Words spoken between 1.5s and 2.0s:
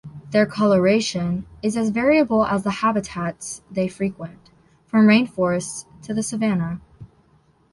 is as